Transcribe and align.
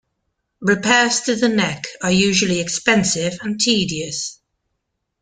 Repairs 0.61 1.21
to 1.21 1.35
the 1.35 1.47
neck 1.47 1.85
are 2.01 2.11
usually 2.11 2.59
expensive 2.59 3.37
and 3.43 3.59
tedious. 3.59 4.39